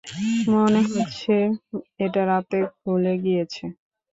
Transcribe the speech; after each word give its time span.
মনে 0.51 0.81
হচ্ছে 0.91 1.35
এটা 1.99 2.21
রাতে 2.25 2.57
খুলে 2.75 3.13
গিয়েছে। 3.23 3.63